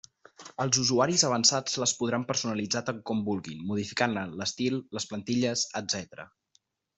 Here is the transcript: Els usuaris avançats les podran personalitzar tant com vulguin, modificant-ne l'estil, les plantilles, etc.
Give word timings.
Els 0.63 0.77
usuaris 0.83 1.25
avançats 1.27 1.77
les 1.83 1.93
podran 1.99 2.25
personalitzar 2.31 2.81
tant 2.87 3.03
com 3.11 3.21
vulguin, 3.29 3.61
modificant-ne 3.73 4.25
l'estil, 4.41 4.81
les 4.99 5.07
plantilles, 5.13 5.67
etc. 5.83 6.27